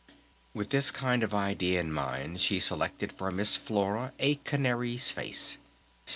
With 0.55 0.71
this 0.71 0.89
kind 0.89 1.23
idea 1.31 1.79
in 1.79 1.93
mind 1.93 2.41
she 2.41 2.59
selected 2.59 3.11
for 3.11 3.29
Miss 3.31 3.55
Flora 3.55 4.13
a 4.17 4.37
canary's 4.37 5.11
face. 5.11 5.59